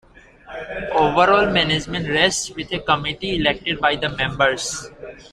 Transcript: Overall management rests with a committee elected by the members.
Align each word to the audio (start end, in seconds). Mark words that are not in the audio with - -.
Overall 0.95 1.51
management 1.51 2.09
rests 2.09 2.49
with 2.55 2.71
a 2.73 2.79
committee 2.79 3.35
elected 3.35 3.79
by 3.79 3.95
the 3.95 4.09
members. 4.09 4.87